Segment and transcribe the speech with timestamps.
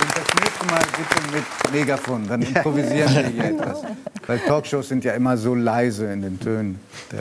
[0.00, 3.82] Und das nächste Mal bitte mit Megafon, dann improvisieren wir hier etwas.
[4.26, 6.80] Weil Talkshows sind ja immer so leise in den Tönen.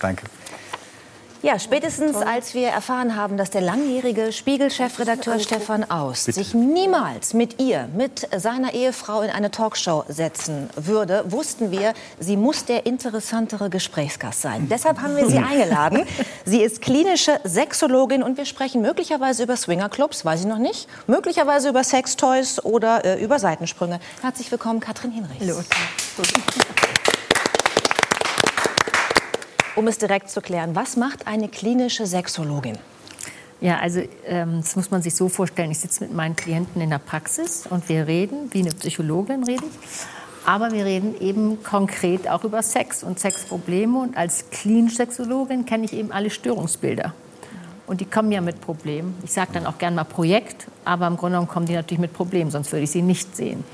[0.00, 0.24] Danke.
[1.44, 6.38] Ja, spätestens als wir erfahren haben, dass der langjährige Spiegel-Chefredakteur Stefan Aust Bitte.
[6.38, 12.38] sich niemals mit ihr, mit seiner Ehefrau in eine Talkshow setzen würde, wussten wir, sie
[12.38, 14.68] muss der interessantere Gesprächsgast sein.
[14.70, 16.06] Deshalb haben wir sie eingeladen.
[16.46, 21.68] Sie ist klinische Sexologin und wir sprechen möglicherweise über Swingerclubs, weiß ich noch nicht, möglicherweise
[21.68, 24.00] über Sextoys oder äh, über Seitensprünge.
[24.22, 25.40] Herzlich willkommen, Katrin Hinrichs.
[25.40, 25.56] Hallo.
[29.76, 32.78] Um es direkt zu klären, was macht eine klinische Sexologin?
[33.60, 35.70] Ja, also ähm, das muss man sich so vorstellen.
[35.70, 39.64] Ich sitze mit meinen Klienten in der Praxis und wir reden, wie eine Psychologin rede
[39.64, 40.06] ich.
[40.46, 43.98] Aber wir reden eben konkret auch über Sex und Sexprobleme.
[43.98, 47.14] Und als klinische Sexologin kenne ich eben alle Störungsbilder.
[47.86, 49.16] Und die kommen ja mit Problemen.
[49.24, 52.12] Ich sage dann auch gern mal Projekt, aber im Grunde genommen kommen die natürlich mit
[52.12, 53.64] Problemen, sonst würde ich sie nicht sehen.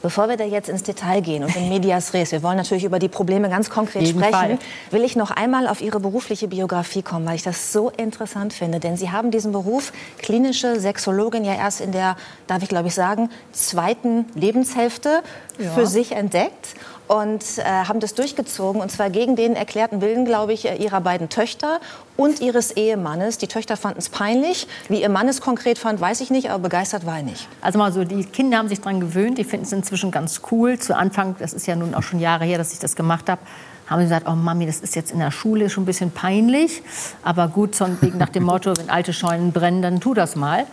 [0.00, 2.98] Bevor wir da jetzt ins Detail gehen und in Medias Res, wir wollen natürlich über
[2.98, 4.58] die Probleme ganz konkret Jeden sprechen, Fall.
[4.90, 8.78] will ich noch einmal auf Ihre berufliche Biografie kommen, weil ich das so interessant finde.
[8.78, 12.94] Denn Sie haben diesen Beruf klinische Sexologin ja erst in der, darf ich glaube ich
[12.94, 15.22] sagen, zweiten Lebenshälfte
[15.58, 15.70] ja.
[15.72, 16.74] für sich entdeckt
[17.08, 21.00] und äh, haben das durchgezogen und zwar gegen den erklärten Willen, glaube ich, äh, ihrer
[21.00, 21.80] beiden Töchter
[22.16, 23.38] und ihres Ehemannes.
[23.38, 24.68] Die Töchter fanden es peinlich.
[24.88, 27.48] Wie ihr Mann es konkret fand, weiß ich nicht, aber begeistert war er nicht.
[27.60, 30.78] Also mal so, die Kinder haben sich daran gewöhnt, die finden es inzwischen ganz cool.
[30.78, 33.40] Zu Anfang, das ist ja nun auch schon Jahre her, dass ich das gemacht habe,
[33.88, 36.82] haben sie gesagt, oh Mami, das ist jetzt in der Schule schon ein bisschen peinlich,
[37.22, 37.86] aber gut, so
[38.16, 40.66] nach dem Motto, wenn alte Scheunen brennen, dann tu das mal.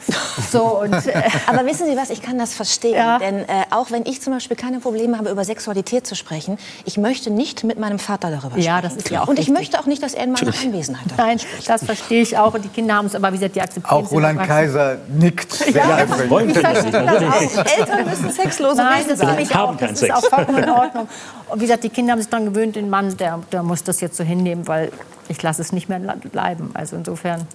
[0.51, 3.19] So, und, äh aber wissen Sie was, ich kann das verstehen, ja.
[3.19, 6.97] denn äh, auch wenn ich zum Beispiel keine Probleme habe, über Sexualität zu sprechen, ich
[6.97, 8.65] möchte nicht mit meinem Vater darüber sprechen.
[8.65, 9.55] Ja, das ist ja auch Und ich richtig.
[9.55, 11.69] möchte auch nicht, dass er in meiner Anwesenheit darüber Nein, spricht.
[11.69, 14.11] das verstehe ich auch und die Kinder haben es aber, wie gesagt, die akzeptieren Auch
[14.11, 15.65] Roland Kaiser nickt.
[15.75, 17.65] Ja, ja das wollen das auch.
[17.65, 19.39] Eltern müssen sexlose Nein, das sein.
[19.39, 19.75] Ich auch.
[19.75, 21.07] Das ist auch vollkommen in Ordnung.
[21.55, 24.01] Und wie gesagt, die Kinder haben sich daran gewöhnt, den Mann, der, der muss das
[24.01, 24.91] jetzt so hinnehmen, weil
[25.29, 26.71] ich lasse es nicht mehr bleiben.
[26.73, 27.47] Also insofern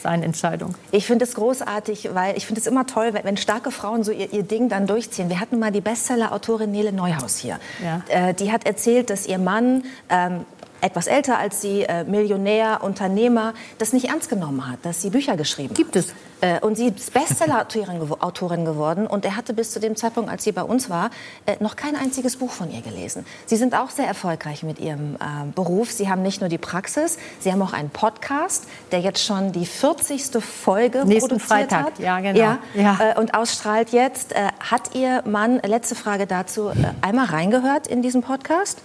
[0.00, 0.76] seine Entscheidung.
[0.92, 4.12] Ich finde es großartig, weil ich finde es immer toll, wenn, wenn starke Frauen so
[4.12, 5.28] ihr, ihr, Ding dann durchziehen.
[5.28, 7.58] Wir hatten mal die Bestseller-Autorin Nele Neuhaus hier.
[7.82, 8.28] Ja.
[8.28, 10.44] Äh, die hat erzählt, dass ihr Mann ähm,
[10.80, 15.36] etwas älter als sie, äh, Millionär, Unternehmer, das nicht ernst genommen hat, dass sie Bücher
[15.36, 16.04] geschrieben Gibt hat.
[16.04, 16.14] es.
[16.40, 19.06] Äh, und sie ist Bestseller-Autorin geworden.
[19.06, 21.10] Und er hatte bis zu dem Zeitpunkt, als sie bei uns war,
[21.46, 23.26] äh, noch kein einziges Buch von ihr gelesen.
[23.46, 25.18] Sie sind auch sehr erfolgreich mit ihrem äh,
[25.54, 25.90] Beruf.
[25.90, 29.66] Sie haben nicht nur die Praxis, sie haben auch einen Podcast, der jetzt schon die
[29.66, 30.42] 40.
[30.42, 31.86] Folge Nächsten produziert Freitag.
[31.86, 31.98] hat.
[31.98, 32.38] Ja, genau.
[32.38, 32.98] Ja, ja.
[33.00, 34.32] Äh, und ausstrahlt jetzt.
[34.32, 38.78] Äh, hat Ihr Mann, letzte Frage dazu, einmal reingehört in diesen Podcast?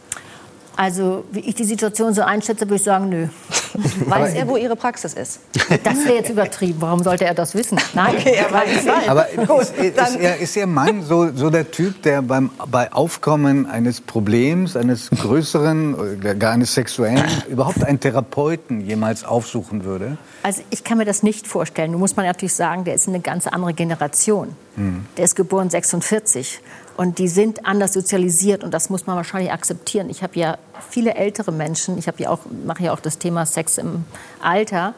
[0.75, 3.27] Also, wie ich die Situation so einschätze, würde ich sagen, nö.
[4.05, 5.39] Weiß er, wo Ihre Praxis ist?
[5.83, 6.77] Das wäre jetzt übertrieben.
[6.79, 7.79] Warum sollte er das wissen?
[7.93, 9.29] Nein, okay, er weiß es Aber
[9.61, 14.01] ist, ist, er, ist Ihr Mann so, so der Typ, der beim, bei Aufkommen eines
[14.01, 20.17] Problems, eines größeren, gar eines sexuellen, überhaupt einen Therapeuten jemals aufsuchen würde?
[20.43, 21.93] Also ich kann mir das nicht vorstellen.
[21.93, 24.55] Du musst man natürlich sagen, der ist eine ganz andere Generation.
[24.75, 25.05] Hm.
[25.17, 26.61] Der ist geboren 46.
[26.95, 30.09] Und die sind anders sozialisiert und das muss man wahrscheinlich akzeptieren.
[30.09, 30.57] Ich habe ja
[30.89, 34.05] viele ältere Menschen, ich ja mache ja auch das Thema Sex im
[34.41, 34.93] Alter,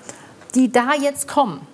[0.56, 1.66] die da jetzt kommen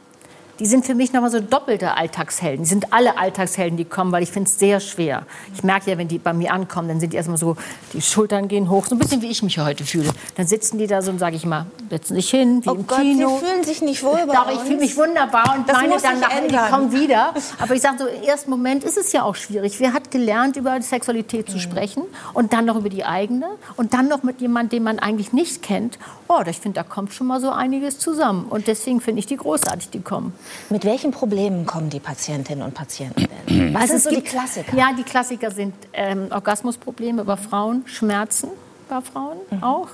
[0.60, 2.64] die sind für mich nochmal so doppelte Alltagshelden.
[2.64, 5.26] Die sind alle Alltagshelden, die kommen, weil ich finde es sehr schwer.
[5.56, 7.56] Ich merke ja, wenn die bei mir ankommen, dann sind die erstmal so,
[7.94, 10.10] die Schultern gehen hoch, so ein bisschen wie ich mich heute fühle.
[10.36, 12.88] Dann sitzen die da so und sage ich mal, setzen sich hin, wie oh im
[12.88, 13.40] Gott, Kino.
[13.40, 16.20] Sie fühlen sich nicht wohl bei Doch, ich fühle mich wunderbar und das meine dann
[16.20, 17.34] nachher, die kommen wieder.
[17.60, 19.80] Aber ich sage so, im ersten Moment ist es ja auch schwierig.
[19.80, 21.62] Wer hat gelernt, über Sexualität zu mhm.
[21.62, 23.48] sprechen und dann noch über die eigene
[23.78, 25.98] und dann noch mit jemandem, den man eigentlich nicht kennt.
[26.28, 28.46] Oh, ich finde, da kommt schon mal so einiges zusammen.
[28.50, 30.34] Und deswegen finde ich die großartig, die kommen.
[30.70, 33.74] Mit welchen Problemen kommen die Patientinnen und Patienten denn?
[33.74, 34.78] Was also sind so die Klassiker?
[34.78, 38.50] Ja, die Klassiker sind ähm, Orgasmusprobleme bei Frauen, Schmerzen
[38.90, 39.64] bei Frauen mhm.
[39.64, 39.90] auch,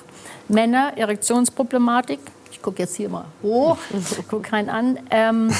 [0.47, 2.19] Männer, Erektionsproblematik.
[2.51, 3.77] Ich gucke jetzt hier mal hoch,
[4.29, 4.99] gucke rein an.
[5.11, 5.51] Ähm,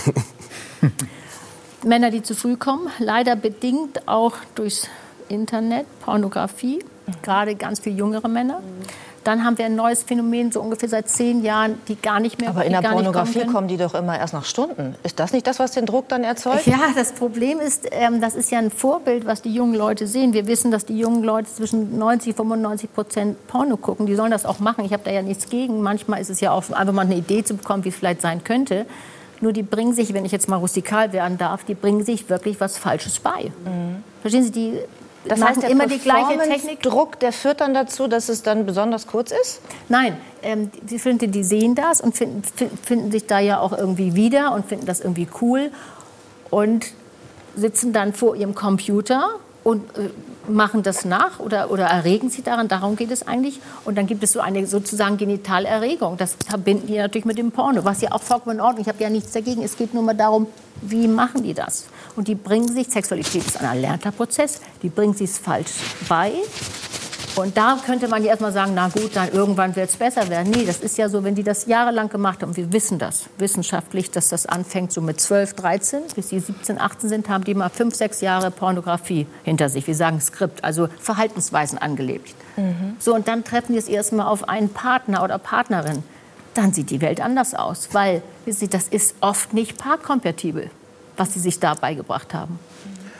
[1.83, 4.89] Männer, die zu früh kommen, leider bedingt auch durchs
[5.29, 7.11] Internet, Pornografie, mhm.
[7.21, 8.59] gerade ganz viele jüngere Männer.
[8.59, 9.06] Mhm.
[9.27, 12.47] Dann haben wir ein neues Phänomen, so ungefähr seit zehn Jahren, die gar nicht mehr
[12.47, 14.95] Aber in der Pornografie kommen, kommen, die doch immer erst nach Stunden.
[15.03, 16.65] Ist das nicht das, was den Druck dann erzeugt?
[16.65, 20.31] Ja, das Problem ist, ähm, das ist ja ein Vorbild, was die jungen Leute sehen.
[20.31, 24.05] Wir wissen, dass die jungen Leute zwischen 90 und 95 Prozent Porno gucken.
[24.05, 24.85] Die sollen das auch machen.
[24.85, 25.81] Ich habe da ja nichts gegen.
[25.81, 28.45] Manchmal ist es ja auch einfach mal eine Idee zu bekommen, wie es vielleicht sein
[28.45, 28.85] könnte.
[29.41, 32.61] Nur die bringen sich, wenn ich jetzt mal rustikal werden darf, die bringen sich wirklich
[32.61, 33.51] was Falsches bei.
[33.65, 34.03] Mhm.
[34.21, 34.79] Verstehen Sie, die
[35.27, 36.81] das heißt, der immer die gleiche Technik.
[36.81, 39.61] Druck, der führt dann dazu, dass es dann besonders kurz ist?
[39.89, 42.43] Nein, ähm, die, finden, die sehen das und finden,
[42.83, 45.71] finden sich da ja auch irgendwie wieder und finden das irgendwie cool.
[46.49, 46.87] Und
[47.55, 49.27] sitzen dann vor ihrem Computer
[49.63, 50.09] und äh,
[50.47, 52.67] machen das nach oder, oder erregen sie daran.
[52.67, 53.59] Darum geht es eigentlich.
[53.85, 56.17] Und dann gibt es so eine sozusagen Genitalerregung.
[56.17, 58.81] Das verbinden die natürlich mit dem Porno, was ja auch vollkommen in Ordnung.
[58.81, 59.63] Ich habe ja nichts dagegen.
[59.63, 60.47] Es geht nur mal darum,
[60.81, 61.87] wie machen die das?
[62.15, 65.71] Und die bringen sich, Sexualität ist ein erlernter Prozess, die bringen sich es falsch
[66.07, 66.33] bei
[67.37, 70.51] und da könnte man ja erstmal sagen, na gut, dann irgendwann wird es besser werden.
[70.51, 74.11] Nee, das ist ja so, wenn die das jahrelang gemacht haben, wir wissen das wissenschaftlich,
[74.11, 77.69] dass das anfängt so mit 12, 13, bis sie 17, 18 sind, haben die mal
[77.69, 79.85] fünf, sechs Jahre Pornografie hinter sich.
[79.87, 82.33] Wir sagen Skript, also Verhaltensweisen angelebt.
[82.55, 82.95] Mhm.
[82.99, 86.03] So, und dann treffen die es erstmal auf einen Partner oder Partnerin.
[86.55, 88.23] Dann sieht die Welt anders aus, weil
[88.53, 90.69] Sie, das ist oft nicht paarkompatibel,
[91.17, 92.59] was sie sich da beigebracht haben.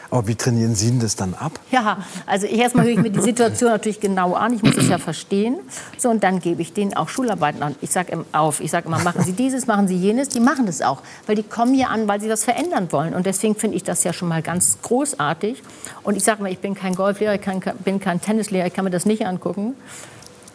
[0.09, 1.59] Aber wie trainieren Sie denn das dann ab?
[1.71, 4.53] Ja, also erstmal höre ich mir die Situation natürlich genau an.
[4.53, 5.57] Ich muss es ja verstehen.
[5.97, 7.75] So, und dann gebe ich denen auch Schularbeiten an.
[7.81, 10.29] Ich sage auf, ich sage immer, machen Sie dieses, machen Sie jenes.
[10.29, 13.13] Die machen das auch, weil die kommen hier an, weil sie das verändern wollen.
[13.13, 15.61] Und deswegen finde ich das ja schon mal ganz großartig.
[16.03, 18.85] Und ich sage mal, ich bin kein Golflehrer, ich kann, bin kein Tennislehrer, ich kann
[18.85, 19.75] mir das nicht angucken.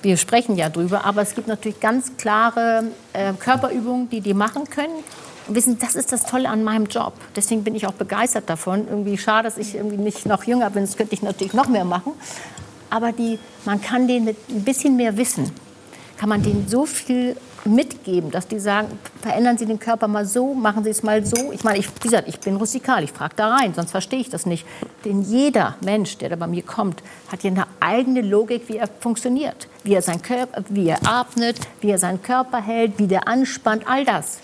[0.01, 4.65] Wir sprechen ja drüber, aber es gibt natürlich ganz klare äh, Körperübungen, die die machen
[4.69, 5.05] können
[5.49, 7.15] wissen, das ist das Tolle an meinem Job.
[7.37, 8.87] Deswegen bin ich auch begeistert davon.
[8.89, 10.85] Irgendwie schade, dass ich irgendwie nicht noch jünger bin.
[10.85, 12.13] Das könnte ich natürlich noch mehr machen.
[12.91, 15.51] Aber die, man kann denen mit ein bisschen mehr Wissen,
[16.19, 20.55] kann man denen so viel mitgeben, dass die sagen, verändern Sie den Körper mal so,
[20.55, 21.53] machen Sie es mal so.
[21.53, 24.31] Ich meine, ich, wie gesagt, ich bin rustikal, ich frage da rein, sonst verstehe ich
[24.31, 24.67] das nicht.
[25.05, 28.89] Denn jeder Mensch, der da bei mir kommt, hat ja eine eigene Logik, wie er
[29.01, 29.69] funktioniert.
[29.85, 33.85] Wie er, sein Körper, wie er atmet, wie er seinen Körper hält, wie der anspannt,
[33.87, 34.39] all das.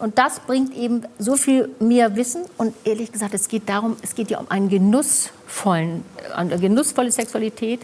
[0.00, 2.42] Und das bringt eben so viel mehr Wissen.
[2.56, 6.04] Und ehrlich gesagt, es geht darum, es geht ja um einen genussvollen,
[6.34, 7.80] eine genussvolle Sexualität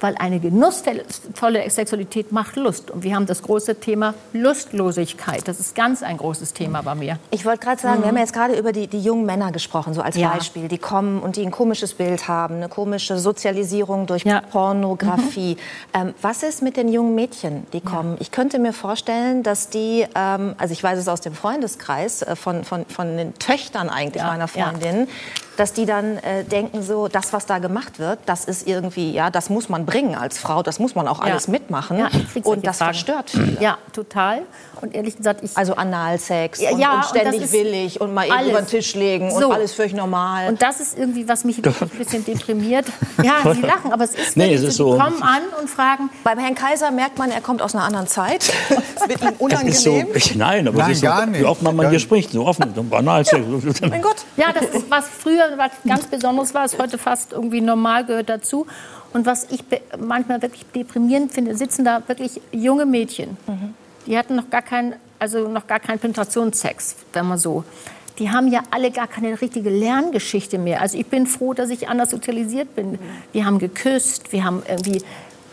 [0.00, 2.90] weil eine genussvolle Sexualität macht Lust.
[2.90, 5.46] Und wir haben das große Thema Lustlosigkeit.
[5.46, 7.18] Das ist ganz ein großes Thema bei mir.
[7.30, 8.02] Ich wollte gerade sagen, mhm.
[8.02, 10.30] wir haben ja jetzt gerade über die, die jungen Männer gesprochen, so als ja.
[10.30, 10.68] Beispiel.
[10.68, 14.40] Die kommen und die ein komisches Bild haben, eine komische Sozialisierung durch ja.
[14.40, 15.56] Pornografie.
[15.94, 16.00] Mhm.
[16.00, 18.12] Ähm, was ist mit den jungen Mädchen, die kommen?
[18.12, 18.20] Ja.
[18.20, 22.36] Ich könnte mir vorstellen, dass die, ähm, also ich weiß es aus dem Freundeskreis, äh,
[22.36, 25.08] von, von, von den Töchtern eigentlich meiner Freundin,
[25.58, 29.28] dass die dann äh, denken so, das, was da gemacht wird, das ist irgendwie, ja,
[29.28, 31.52] das muss man bringen als Frau, das muss man auch alles ja.
[31.52, 31.98] mitmachen.
[31.98, 32.08] Ja,
[32.44, 32.94] und das Fragen.
[32.94, 33.60] verstört viele.
[33.60, 34.42] Ja, total.
[34.80, 35.56] Und ehrlich gesagt, ich...
[35.56, 38.50] Also Analsex ja, und, und ständig und willig und mal eben alles.
[38.50, 39.46] über den Tisch legen so.
[39.48, 40.48] und alles völlig normal.
[40.48, 42.86] Und das ist irgendwie, was mich ein bisschen deprimiert.
[43.20, 44.94] Ja, Sie lachen, aber es ist nee, es ist so.
[44.94, 46.08] Die kommen an und fragen...
[46.22, 48.52] Beim Herrn Kaiser merkt man, er kommt aus einer anderen Zeit.
[48.68, 49.74] Es wird ihm unangenehm.
[49.74, 50.04] So,
[50.36, 51.40] nein, aber nein, so, gar nicht.
[51.40, 53.24] wie oft man, man hier spricht, so offen, banal.
[53.24, 53.38] Ja,
[53.88, 54.24] mein Gott.
[54.36, 58.28] Ja, das ist, was früher was ganz Besonderes war, ist heute fast irgendwie normal, gehört
[58.28, 58.66] dazu.
[59.12, 59.64] Und was ich
[59.98, 63.36] manchmal wirklich deprimierend finde, sitzen da wirklich junge Mädchen.
[63.46, 63.74] Mhm.
[64.06, 67.64] Die hatten noch gar keinen, also noch gar keinen Penetrationssex, wenn man so.
[68.18, 70.82] Die haben ja alle gar keine richtige Lerngeschichte mehr.
[70.82, 72.92] Also ich bin froh, dass ich anders sozialisiert bin.
[72.92, 72.98] Mhm.
[73.32, 75.02] Wir haben geküsst, wir haben irgendwie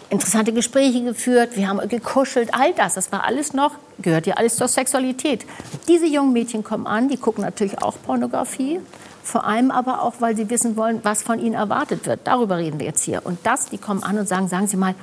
[0.09, 4.55] interessante Gespräche geführt, wir haben gekuschelt, all das, das war alles noch, gehört ja alles
[4.55, 5.45] zur Sexualität.
[5.87, 8.79] Diese jungen Mädchen kommen an, die gucken natürlich auch Pornografie,
[9.25, 12.21] vor allem aber auch, weil sie wissen wollen, was von ihnen erwartet wird.
[12.25, 13.25] Darüber reden wir jetzt hier.
[13.25, 14.93] Und das, die kommen an und sagen, sagen Sie mal,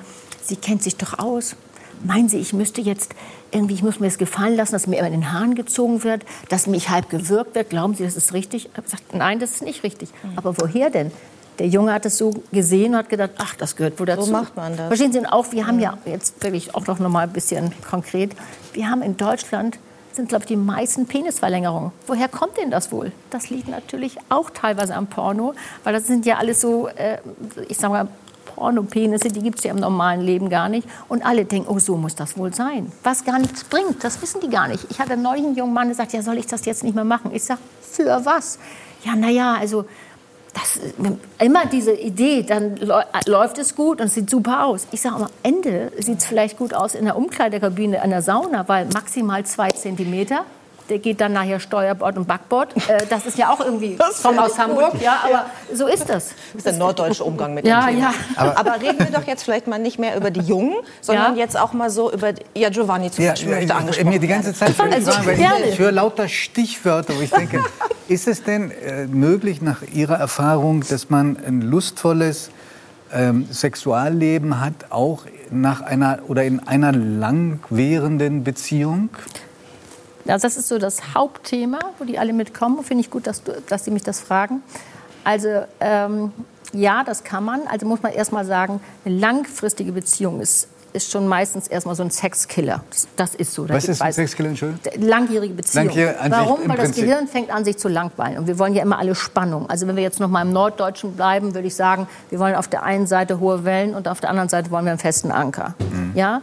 [0.44, 1.56] Sie kennt sich doch aus.
[2.04, 3.14] Meinen Sie, ich müsste jetzt
[3.50, 6.24] irgendwie, ich muss mir das gefallen lassen, dass mir immer in den Haaren gezogen wird,
[6.48, 7.70] dass mich halb gewürgt wird.
[7.70, 8.66] Glauben Sie, das ist richtig?
[8.66, 10.10] Ich habe gesagt, nein, das ist nicht richtig.
[10.22, 10.32] Mhm.
[10.36, 11.10] Aber woher denn?
[11.58, 14.22] Der Junge hat es so gesehen und hat gedacht, ach, das gehört wohl dazu.
[14.22, 14.86] So macht man das.
[14.86, 18.32] Verstehen Sie, und auch, wir haben ja jetzt wirklich auch noch mal ein bisschen konkret,
[18.72, 19.78] wir haben in Deutschland
[20.16, 21.92] sind, glaube ich, die meisten Penisverlängerungen.
[22.06, 23.12] Woher kommt denn das wohl?
[23.30, 25.54] Das liegt natürlich auch teilweise am Porno,
[25.84, 27.18] weil das sind ja alles so, äh,
[27.68, 28.08] ich sage mal,
[28.54, 30.86] Pornopenisse, die gibt es ja im normalen Leben gar nicht.
[31.08, 32.92] Und alle denken, oh, so muss das wohl sein.
[33.02, 34.86] Was gar nichts bringt, das wissen die gar nicht.
[34.90, 37.04] Ich hatte neulich einen jungen Mann, der sagt, ja, soll ich das jetzt nicht mehr
[37.04, 37.30] machen?
[37.34, 38.58] Ich sage, für was?
[39.04, 39.84] Ja, naja, also
[40.54, 40.80] das,
[41.38, 42.76] immer diese Idee, dann
[43.26, 44.86] läuft es gut und es sieht super aus.
[44.92, 48.68] Ich sage am Ende sieht es vielleicht gut aus in der Umkleidekabine, in der Sauna,
[48.68, 50.44] weil maximal zwei Zentimeter
[50.92, 52.76] der geht dann nachher Steuerbord und Backbord.
[52.86, 55.46] Äh, das ist ja auch irgendwie, das kommt aus Hamburg, ja, aber ja.
[55.72, 56.28] so ist das.
[56.28, 58.10] Das ist der norddeutsche Umgang mit ja, dem Thema.
[58.10, 58.14] Ja.
[58.36, 61.44] Aber, aber, reden wir doch jetzt vielleicht mal nicht mehr über die Jungen, sondern ja.
[61.44, 64.52] jetzt auch mal so über, ja, Giovanni zum Beispiel ja, möchte angesprochen Mir die ganze
[64.52, 67.60] Zeit also, fragen, weil ich, ich höre lauter Stichwörter, wo ich denke,
[68.08, 72.50] ist es denn äh, möglich nach Ihrer Erfahrung, dass man ein lustvolles
[73.14, 79.08] ähm, Sexualleben hat, auch nach einer oder in einer langwährenden Beziehung?
[80.26, 82.84] Also das ist so das Hauptthema, wo die alle mitkommen.
[82.84, 84.62] Finde ich gut, dass, du, dass Sie mich das fragen.
[85.24, 85.48] Also
[85.80, 86.32] ähm,
[86.72, 87.66] ja, das kann man.
[87.66, 92.02] Also muss man erst mal sagen, eine langfristige Beziehung ist ist schon meistens erstmal so
[92.02, 92.82] ein Sexkiller.
[93.16, 93.68] Das ist so.
[93.68, 95.02] Was ist ein Sexkiller, Entschuldigung?
[95.02, 95.86] Langjährige Beziehung.
[95.86, 96.68] Langjährige Warum?
[96.68, 98.38] Weil das Gehirn fängt an, sich zu langweilen.
[98.38, 99.68] Und wir wollen ja immer alle Spannung.
[99.68, 102.68] Also wenn wir jetzt noch mal im Norddeutschen bleiben, würde ich sagen, wir wollen auf
[102.68, 105.74] der einen Seite hohe Wellen und auf der anderen Seite wollen wir einen festen Anker.
[105.78, 106.12] Mhm.
[106.14, 106.42] Ja?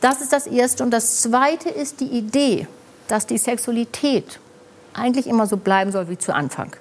[0.00, 0.84] Das ist das Erste.
[0.84, 2.66] Und das Zweite ist die Idee,
[3.08, 4.38] dass die Sexualität
[4.94, 6.72] eigentlich immer so bleiben soll wie zu Anfang.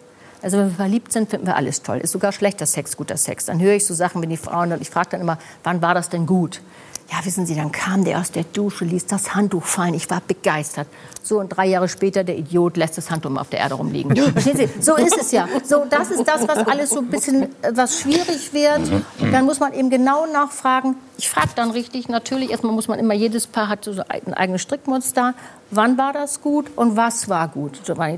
[0.41, 1.97] Also wenn wir verliebt sind, finden wir alles toll.
[1.97, 3.45] Ist sogar schlechter Sex guter Sex.
[3.45, 5.95] Dann höre ich so Sachen, wenn die Frauen, und ich frage dann immer, wann war
[5.95, 6.61] das denn gut?
[7.09, 9.93] Ja, wissen Sie, dann kam der aus der Dusche, ließ das Handtuch fallen.
[9.93, 10.87] Ich war begeistert.
[11.23, 14.13] So, und drei Jahre später, der Idiot lässt das Handtuch auf der Erde rumliegen.
[14.33, 14.69] Verstehen Sie?
[14.81, 15.47] So ist es ja.
[15.63, 18.91] So, das ist das, was alles so ein bisschen, äh, was schwierig wird.
[19.19, 20.95] Und dann muss man eben genau nachfragen.
[21.17, 24.61] Ich frage dann richtig, natürlich, erstmal muss man immer, jedes Paar hat so ein eigenes
[24.61, 25.33] Strickmuster.
[25.71, 27.79] Wann war das gut und was war gut?
[27.85, 28.17] So, äh,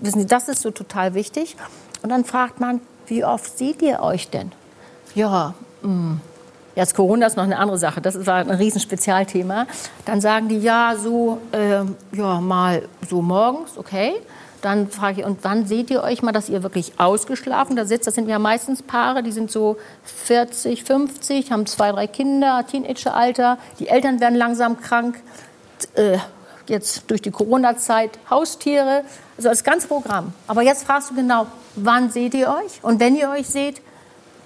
[0.00, 1.56] wissen Sie, das ist so total wichtig.
[2.02, 4.52] Und dann fragt man, wie oft seht ihr euch denn?
[5.14, 6.20] Ja, mh hm,
[6.80, 9.66] Jetzt Corona ist noch eine andere Sache, das war ein Riesenspezialthema.
[10.06, 11.82] Dann sagen die, ja, so, äh,
[12.16, 14.14] ja, mal so morgens, okay.
[14.62, 18.06] Dann frage ich, und wann seht ihr euch mal, dass ihr wirklich ausgeschlafen da sitzt?
[18.06, 23.58] Das sind ja meistens Paare, die sind so 40, 50, haben zwei, drei Kinder, Teenageralter.
[23.78, 25.20] Die Eltern werden langsam krank.
[25.96, 26.16] Äh,
[26.66, 29.02] jetzt durch die Corona-Zeit Haustiere.
[29.36, 30.32] Also das ganze Programm.
[30.46, 32.82] Aber jetzt fragst du genau, wann seht ihr euch?
[32.82, 33.82] Und wenn ihr euch seht,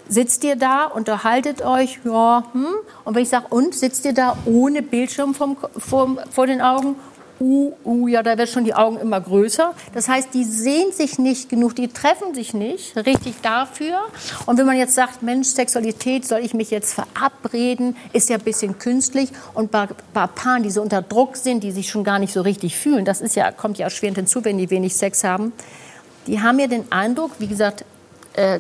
[0.09, 2.67] sitzt ihr da, unterhaltet euch, ja, hm?
[3.05, 6.97] Und wenn ich sage, und sitzt ihr da ohne Bildschirm vom, vom, vor den Augen?
[7.41, 9.75] Uh, uh, ja, da werden schon die Augen immer größer.
[9.93, 13.99] Das heißt, die sehen sich nicht genug, die treffen sich nicht richtig dafür.
[14.47, 18.43] Und wenn man jetzt sagt, Mensch, Sexualität, soll ich mich jetzt verabreden, ist ja ein
[18.43, 19.31] bisschen künstlich.
[19.53, 22.41] Und bei, bei Paaren, die so unter Druck sind, die sich schon gar nicht so
[22.41, 25.53] richtig fühlen, das ist ja, kommt ja erschwerend hinzu, wenn die wenig Sex haben,
[26.29, 27.85] die haben ja den Eindruck, wie gesagt,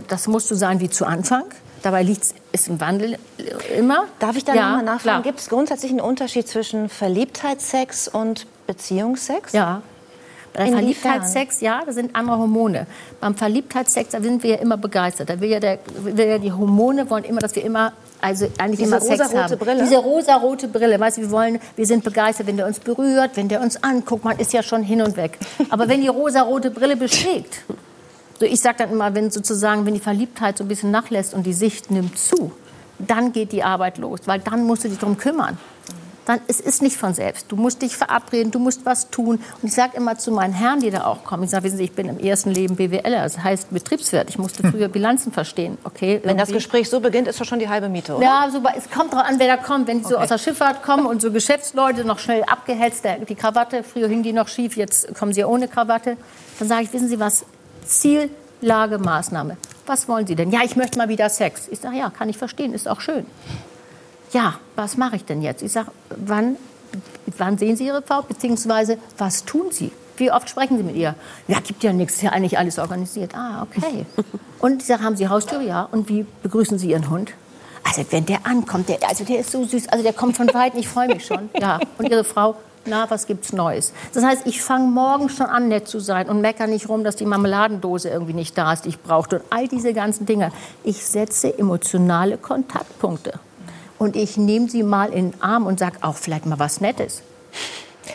[0.08, 1.44] das muss so sein wie zu Anfang.
[1.82, 4.04] Dabei liegt es im Wandel äh, immer.
[4.18, 5.22] Darf ich da ja, nochmal nachfragen?
[5.22, 9.52] Gibt es grundsätzlich einen Unterschied zwischen Verliebtheitssex und Beziehungssex?
[9.52, 9.82] Ja.
[10.54, 12.86] Bei Verliebtheitssex, ja, da sind andere Hormone.
[13.20, 15.28] Beim Verliebtheitssex, da sind wir ja immer begeistert.
[15.28, 18.78] Da will ja, der, will ja die Hormone wollen immer, dass wir immer, also eigentlich
[18.78, 19.58] Diese immer Sex haben.
[19.58, 19.82] Brille.
[19.82, 20.98] Diese rosa-rote Brille.
[20.98, 24.24] Weißt du, wir wollen, wir sind begeistert, wenn der uns berührt, wenn der uns anguckt.
[24.24, 25.38] Man ist ja schon hin und weg.
[25.70, 27.64] Aber wenn die rosa-rote Brille beschlägt,
[28.38, 31.44] so ich sage dann immer, wenn sozusagen, wenn die Verliebtheit so ein bisschen nachlässt und
[31.44, 32.52] die Sicht nimmt zu,
[32.98, 35.58] dann geht die Arbeit los, weil dann musst du dich darum kümmern.
[36.26, 37.52] Dann, es ist nicht von selbst.
[37.52, 39.40] Du musst dich verabreden, du musst was tun.
[39.60, 41.84] Und ich sage immer zu meinen Herren, die da auch kommen, ich sage, wissen Sie,
[41.84, 44.30] ich bin im ersten Leben BWLer, das heißt Betriebswirt.
[44.30, 45.76] Ich musste früher Bilanzen verstehen.
[45.84, 48.24] Okay, Wenn das Gespräch so beginnt, ist doch schon die halbe Miete, oder?
[48.24, 49.86] Ja, so, es kommt darauf an, wer da kommt.
[49.86, 50.22] Wenn die so okay.
[50.22, 54.32] aus der Schifffahrt kommen und so Geschäftsleute noch schnell abgehetzt, die Krawatte, früher hing die
[54.32, 56.16] noch schief, jetzt kommen sie ohne Krawatte,
[56.58, 57.44] dann sage ich, wissen Sie was,
[57.84, 59.56] Ziel Lagemaßnahme.
[59.86, 60.50] Was wollen Sie denn?
[60.50, 61.68] Ja, ich möchte mal wieder Sex.
[61.70, 63.26] Ich sage, ja, kann ich verstehen, ist auch schön.
[64.32, 65.62] Ja, was mache ich denn jetzt?
[65.62, 66.56] Ich sage, wann,
[67.38, 68.22] wann sehen Sie Ihre Frau?
[68.22, 69.92] Beziehungsweise, was tun Sie?
[70.16, 71.14] Wie oft sprechen Sie mit ihr?
[71.48, 73.34] Ja, gibt ja nichts, ist ja eigentlich alles organisiert.
[73.34, 74.06] Ah, okay.
[74.60, 75.60] Und ich sage, haben Sie Haustür?
[75.60, 75.88] Ja.
[75.90, 77.32] Und wie begrüßen Sie Ihren Hund?
[77.82, 80.74] Also, wenn der ankommt, der, also der ist so süß, also der kommt von weit,
[80.76, 81.50] ich freue mich schon.
[81.60, 81.80] Ja.
[81.98, 82.56] Und Ihre Frau?
[82.86, 83.92] Na, was gibt's Neues?
[84.12, 87.16] Das heißt, ich fange morgen schon an, nett zu sein und meckere nicht rum, dass
[87.16, 90.52] die Marmeladendose irgendwie nicht da ist, die ich brauchte und all diese ganzen Dinge.
[90.82, 93.38] Ich setze emotionale Kontaktpunkte
[93.98, 97.22] und ich nehme sie mal in den Arm und sage auch vielleicht mal was Nettes.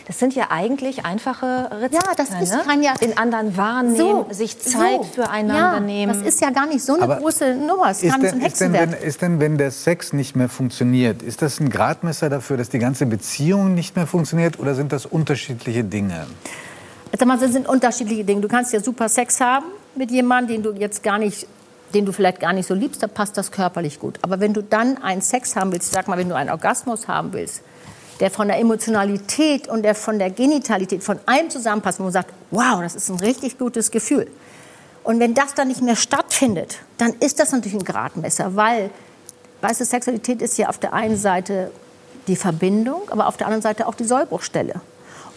[0.10, 1.98] Das sind ja eigentlich einfache Rezepte.
[1.98, 2.64] Ja, das ist, ne?
[2.66, 5.04] kann ja den anderen wahrnehmen, so, sich Zeit so.
[5.04, 6.12] füreinander ja, nehmen.
[6.12, 7.92] Das ist ja gar nicht so eine Aber große Nummer.
[7.92, 11.44] Es ist, denn, ist, denn, wenn, ist denn, wenn der Sex nicht mehr funktioniert, ist
[11.44, 15.84] das ein Gradmesser dafür, dass die ganze Beziehung nicht mehr funktioniert, oder sind das unterschiedliche
[15.84, 16.26] Dinge?
[17.12, 18.42] Also, das sind unterschiedliche Dinge.
[18.42, 21.46] Du kannst ja super Sex haben mit jemandem, den du jetzt gar nicht
[21.94, 24.20] den du vielleicht gar nicht so liebst, da passt das körperlich gut.
[24.22, 27.34] Aber wenn du dann einen Sex haben willst, sag mal, wenn du einen Orgasmus haben
[27.34, 27.64] willst,
[28.20, 32.34] der von der Emotionalität und der von der Genitalität von allem zusammenpasst, wo man sagt,
[32.52, 34.30] wow, das ist ein richtig gutes Gefühl.
[35.04, 38.90] Und wenn das dann nicht mehr stattfindet, dann ist das natürlich ein Gradmesser, weil,
[39.62, 41.72] weißt du, Sexualität ist ja auf der einen Seite
[42.28, 44.82] die Verbindung, aber auf der anderen Seite auch die Sollbruchstelle.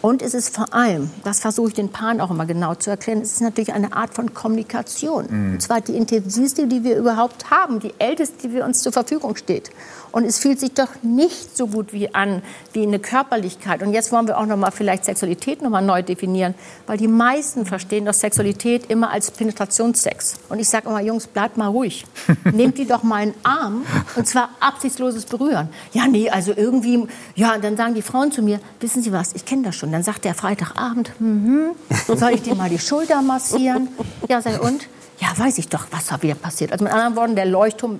[0.03, 3.21] Und es ist vor allem, das versuche ich den Paaren auch immer genau zu erklären,
[3.21, 5.27] es ist natürlich eine Art von Kommunikation.
[5.29, 5.53] Mhm.
[5.53, 9.71] Und zwar die intensivste, die wir überhaupt haben, die älteste, die uns zur Verfügung steht.
[10.13, 13.81] Und es fühlt sich doch nicht so gut wie an wie eine Körperlichkeit.
[13.81, 16.53] Und jetzt wollen wir auch noch mal vielleicht Sexualität noch mal neu definieren,
[16.85, 20.35] weil die meisten verstehen doch Sexualität immer als Penetrationssex.
[20.49, 22.05] Und ich sage immer, Jungs, bleibt mal ruhig.
[22.43, 25.69] Nehmt die doch mal einen Arm und zwar absichtsloses Berühren.
[25.93, 29.33] Ja, nee, also irgendwie, ja, und dann sagen die Frauen zu mir, wissen Sie was,
[29.33, 29.92] ich kenne das schon.
[29.93, 31.75] Dann sagt der Freitagabend, mhm,
[32.07, 33.89] soll ich dir mal die Schulter massieren?
[34.27, 34.87] Ja, sag und?
[35.19, 36.71] Ja, weiß ich doch, was da wieder passiert.
[36.71, 37.99] Also mit anderen Worten, der Leuchtturm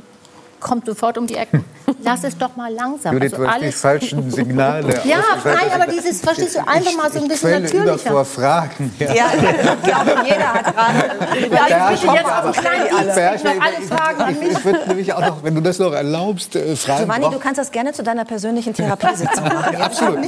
[0.64, 1.64] kommt sofort um die Ecke.
[2.04, 3.14] lass es doch mal langsam.
[3.14, 5.02] Judith, also du hast die falschen Signale.
[5.06, 8.12] ja, nein, aber dieses, verstehst du, einfach mal so ein bisschen ich natürlicher.
[8.12, 8.94] vor Fragen.
[9.00, 11.52] Ja, ja ich glaube, jeder hat gerade...
[11.52, 14.52] Ja, ich bitte jetzt auf einen kleinen alle Fragen an mich.
[14.52, 17.04] Ich würde nämlich auch noch, wenn du das noch erlaubst, äh, fragen...
[17.04, 19.74] Giovanni, du kannst das gerne zu deiner persönlichen Therapiesitzung machen.
[19.74, 20.20] Ja, absolut.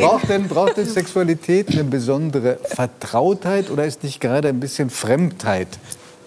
[0.00, 5.68] Braucht denn, braucht denn Sexualität eine besondere Vertrautheit oder ist nicht gerade ein bisschen Fremdheit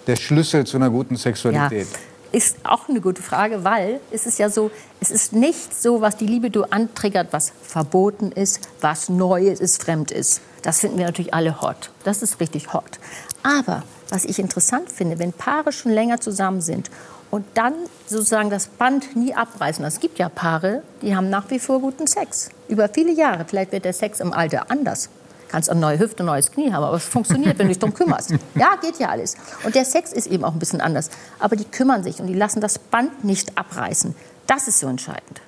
[0.08, 1.88] der Schlüssel zu einer guten Sexualität?
[1.92, 6.02] Ja ist auch eine gute Frage, weil es ist ja so, es ist nicht so,
[6.02, 10.42] was die Liebe du antriggert, was verboten ist, was neu ist, fremd ist.
[10.62, 11.92] Das finden wir natürlich alle hot.
[12.04, 13.00] Das ist richtig hot.
[13.42, 16.92] Aber was ich interessant finde, wenn Paare schon länger zusammen sind
[17.32, 17.74] und dann
[18.06, 19.86] sozusagen das Band nie abreißen.
[19.86, 22.50] Es gibt ja Paare, die haben nach wie vor guten Sex.
[22.68, 23.46] Über viele Jahre.
[23.48, 25.10] Vielleicht wird der Sex im Alter anders
[25.50, 27.94] kannst eine neue Hüfte, ein neues Knie haben, aber es funktioniert, wenn du dich darum
[27.94, 28.34] kümmerst.
[28.56, 29.36] Ja, geht ja alles.
[29.64, 31.10] Und der Sex ist eben auch ein bisschen anders.
[31.40, 34.16] Aber die kümmern sich und die lassen das Band nicht abreißen.
[34.48, 35.42] Das ist so entscheidend.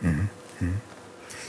[0.00, 0.28] Mhm.
[0.60, 0.74] Mhm.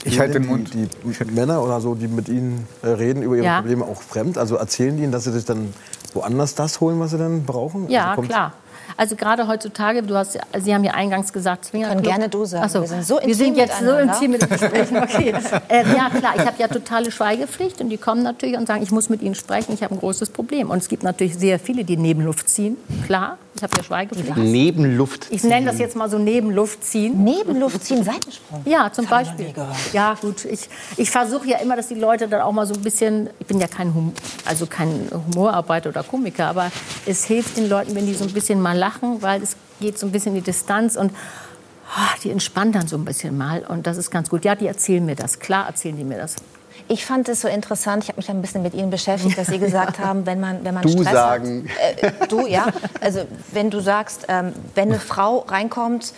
[0.04, 0.72] Ich halte den Mund.
[0.74, 3.60] Die, die, Männer oder so, die mit Ihnen äh, reden über ihre ja.
[3.60, 4.38] Probleme, auch fremd?
[4.38, 5.72] Also erzählen die Ihnen, dass sie sich dann
[6.14, 7.88] woanders das holen, was sie dann brauchen?
[7.90, 8.52] Ja, also klar.
[8.96, 12.02] Also gerade heutzutage, du hast, Sie haben ja eingangs gesagt, Swingerclub.
[12.02, 12.68] Können gerne du sagen.
[12.68, 12.80] So.
[12.80, 14.96] Wir sind so intim Wir sind jetzt so intim mit Gesprächen.
[15.06, 15.34] Okay.
[15.68, 18.90] äh, ja klar, ich habe ja totale Schweigepflicht und die kommen natürlich und sagen, ich
[18.90, 20.70] muss mit Ihnen sprechen, ich habe ein großes Problem.
[20.70, 22.76] Und es gibt natürlich sehr viele, die Nebenluft ziehen.
[23.06, 24.36] Klar, ich habe ja Schweigepflicht.
[24.36, 25.36] Nebenluft ziehen.
[25.36, 27.24] Ich nenne das jetzt mal so Nebenluft ziehen.
[27.24, 28.62] Nebenluft ziehen, Seitensprung.
[28.64, 29.52] Ja, zum Beispiel.
[29.92, 30.44] Ja, gut.
[30.44, 33.46] Ich, ich versuche ja immer, dass die Leute dann auch mal so ein bisschen, ich
[33.46, 34.12] bin ja kein, hum,
[34.44, 36.70] also kein Humorarbeiter oder Komiker, aber
[37.06, 40.06] es hilft den Leuten, wenn die so ein bisschen mal lachen, weil es geht so
[40.06, 43.86] ein bisschen in die Distanz und oh, die entspannen dann so ein bisschen mal und
[43.86, 44.44] das ist ganz gut.
[44.44, 45.38] Ja, die erzählen mir das.
[45.38, 46.36] Klar erzählen die mir das.
[46.88, 49.58] Ich fand es so interessant, ich habe mich ein bisschen mit Ihnen beschäftigt, dass Sie
[49.58, 51.68] gesagt haben, wenn man, wenn man du Stress sagen.
[51.68, 52.02] hat.
[52.02, 52.66] Äh, du, ja.
[53.00, 56.12] Also wenn du sagst, ähm, wenn eine Frau reinkommt,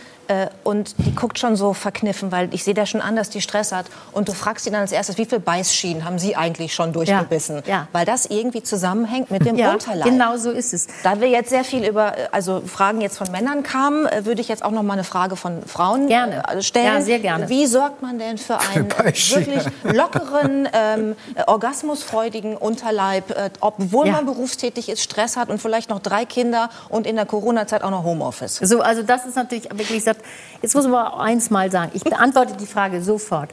[0.64, 3.72] und die guckt schon so verkniffen, weil ich sehe da schon an, dass die Stress
[3.72, 3.86] hat.
[4.12, 7.62] Und du fragst sie dann als erstes, wie viele Beißschienen haben sie eigentlich schon durchgebissen?
[7.66, 7.88] Ja, ja.
[7.92, 10.04] Weil das irgendwie zusammenhängt mit dem ja, Unterleib.
[10.04, 10.86] Genau so ist es.
[11.02, 14.48] Da wir jetzt sehr viel über, also Fragen jetzt von Männern kamen, äh, würde ich
[14.48, 16.42] jetzt auch noch mal eine Frage von Frauen gerne.
[16.48, 16.86] Äh, stellen.
[16.86, 17.48] Ja, sehr gerne.
[17.48, 24.12] Wie sorgt man denn für einen wirklich lockeren, ähm, orgasmusfreudigen Unterleib, äh, obwohl ja.
[24.12, 27.90] man berufstätig ist, Stress hat und vielleicht noch drei Kinder und in der Corona-Zeit auch
[27.90, 28.56] noch Homeoffice?
[28.62, 30.04] So, also das ist natürlich wirklich
[30.62, 31.90] Jetzt muss man eins mal sagen.
[31.94, 33.50] Ich beantworte die Frage sofort.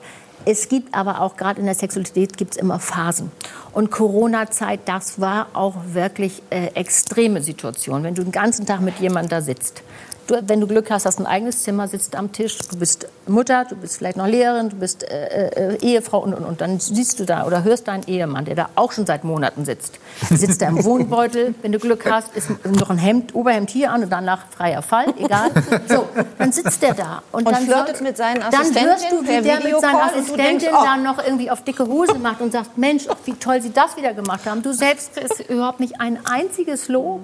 [0.48, 3.32] Es gibt aber auch gerade in der Sexualität gibt es immer Phasen.
[3.72, 8.04] Und Corona-Zeit, das war auch wirklich äh, extreme Situation.
[8.04, 9.82] Wenn du den ganzen Tag mit jemandem da sitzt,
[10.28, 13.66] Du, wenn du Glück hast, hast ein eigenes Zimmer, sitzt am Tisch, du bist Mutter,
[13.66, 17.20] du bist vielleicht noch Lehrerin, du bist äh, äh, Ehefrau und, und, und dann siehst
[17.20, 20.00] du da oder hörst deinen Ehemann, der da auch schon seit Monaten sitzt.
[20.30, 24.04] Sitzt er im Wohnbeutel, wenn du Glück hast, ist noch ein Hemd, Oberhemd hier an
[24.04, 25.52] und danach freier Fall, egal.
[25.88, 26.08] So,
[26.38, 28.74] dann sitzt der da und, und dann flirtet mit seinen Assistenten.
[28.74, 30.84] Dann hörst du, wie der mit seiner Assistentin denkst, oh.
[30.84, 34.14] dann noch irgendwie auf dicke Hose macht und sagt, Mensch, wie toll sie das wieder
[34.14, 34.62] gemacht haben.
[34.62, 37.22] Du selbst kriegst überhaupt nicht ein einziges Lob.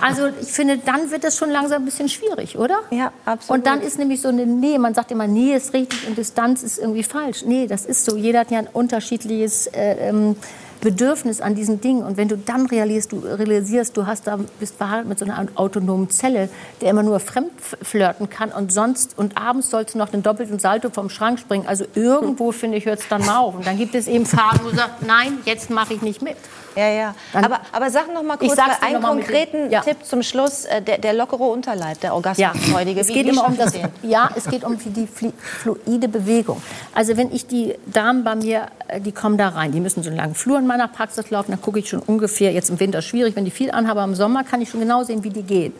[0.00, 2.78] Also ich finde, dann wird es schon langsam ein bisschen schwierig, oder?
[2.90, 3.58] Ja, absolut.
[3.58, 4.78] Und dann ist nämlich so eine Nähe.
[4.78, 7.44] Man sagt immer, Nähe ist richtig und Distanz ist irgendwie falsch.
[7.44, 8.16] Nee, das ist so.
[8.16, 10.36] Jeder hat ja ein unterschiedliches äh, ähm,
[10.80, 12.02] Bedürfnis an diesen Dingen.
[12.02, 15.46] Und wenn du dann realisierst, du, realisierst, du hast da, bist verheiratet mit so einer
[15.54, 16.48] autonomen Zelle,
[16.80, 17.52] der immer nur fremd
[17.82, 21.66] flirten kann und sonst und abends sollst du noch den doppelten Salto vom Schrank springen.
[21.66, 23.54] Also irgendwo, finde ich, hört es dann mal auf.
[23.54, 26.36] Und dann gibt es eben Phasen, wo du sagst, nein, jetzt mache ich nicht mit.
[26.76, 27.14] Ja, ja.
[27.32, 29.80] aber, aber sag noch mal kurz einen konkreten ja.
[29.80, 30.64] Tipp zum Schluss.
[30.64, 32.96] Äh, der, der, lockere Unterleib, der Orgasmusfreudige.
[32.96, 33.00] Ja.
[33.00, 36.60] Es geht immer um das, ja, es geht um die fluide Bewegung.
[36.94, 40.10] Also wenn ich die Damen bei mir, äh, die kommen da rein, die müssen so
[40.10, 43.02] einen langen Flur in meiner Praxis laufen, dann gucke ich schon ungefähr, jetzt im Winter
[43.02, 45.42] schwierig, wenn die viel anhaben, aber im Sommer kann ich schon genau sehen, wie die
[45.42, 45.72] gehen.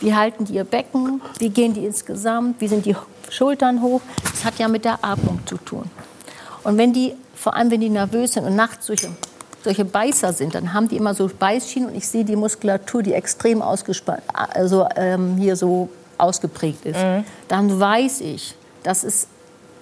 [0.00, 1.20] Wie halten die ihr Becken?
[1.38, 2.60] Wie gehen die insgesamt?
[2.60, 2.94] Wie sind die
[3.30, 4.00] Schultern hoch?
[4.22, 5.90] Das hat ja mit der Atmung zu tun.
[6.62, 9.08] Und wenn die, vor allem wenn die nervös sind und nachts solche
[9.68, 13.12] solche Beißer sind, dann haben die immer so Beißschienen und ich sehe die Muskulatur, die
[13.12, 16.96] extrem ausgespannt, also ähm, hier so ausgeprägt ist.
[16.96, 17.24] Mhm.
[17.48, 19.28] Dann weiß ich, dass es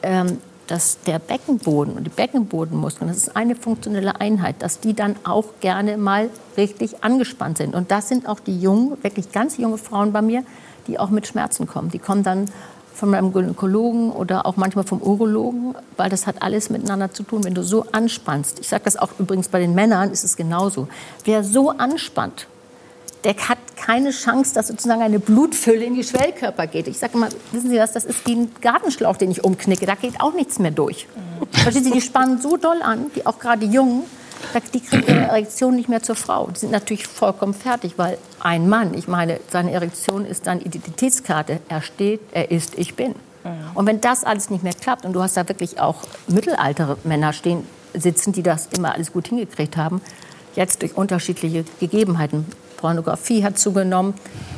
[0.02, 5.14] ähm, dass der Beckenboden und die Beckenbodenmuskeln, das ist eine funktionelle Einheit, dass die dann
[5.22, 7.76] auch gerne mal richtig angespannt sind.
[7.76, 10.42] Und das sind auch die jungen, wirklich ganz junge Frauen bei mir,
[10.88, 11.92] die auch mit Schmerzen kommen.
[11.92, 12.46] Die kommen dann
[12.96, 17.44] von meinem Gynäkologen oder auch manchmal vom Urologen, weil das hat alles miteinander zu tun,
[17.44, 18.58] wenn du so anspannst.
[18.58, 20.88] Ich sage das auch übrigens bei den Männern, ist es genauso.
[21.24, 22.46] Wer so anspannt,
[23.24, 26.88] der hat keine Chance, dass sozusagen eine Blutfülle in die Schwellkörper geht.
[26.88, 29.84] Ich sage immer, wissen Sie was, das ist wie ein Gartenschlauch, den ich umknicke.
[29.84, 31.06] Da geht auch nichts mehr durch.
[31.14, 31.46] Mhm.
[31.50, 34.04] Verstehen Sie, die spannen so doll an, die auch gerade Jungen,
[34.74, 36.48] die kriegen ihre Erektion nicht mehr zur Frau.
[36.48, 41.60] Die sind natürlich vollkommen fertig, weil ein Mann, ich meine, seine Erektion ist dann Identitätskarte.
[41.68, 43.14] Er steht, er ist, ich bin.
[43.74, 45.96] Und wenn das alles nicht mehr klappt und du hast da wirklich auch
[46.26, 50.00] mittelaltere Männer stehen, sitzen, die das immer alles gut hingekriegt haben,
[50.54, 52.46] jetzt durch unterschiedliche Gegebenheiten.
[52.76, 54.14] Pornografie hat zugenommen,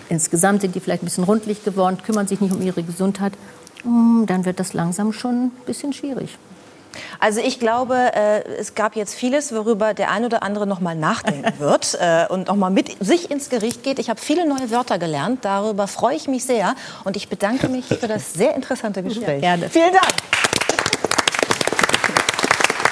[0.09, 3.33] insgesamt sind die vielleicht ein bisschen rundlich geworden, kümmern sich nicht um ihre Gesundheit,
[3.83, 6.37] hm, dann wird das langsam schon ein bisschen schwierig.
[7.21, 10.95] Also ich glaube, äh, es gab jetzt vieles, worüber der ein oder andere noch mal
[10.95, 13.99] nachdenken wird äh, und noch mal mit sich ins Gericht geht.
[13.99, 15.45] Ich habe viele neue Wörter gelernt.
[15.45, 19.43] Darüber freue ich mich sehr und ich bedanke mich für das sehr interessante Gespräch.
[19.43, 19.69] Ja, gerne.
[19.69, 20.48] Vielen Dank.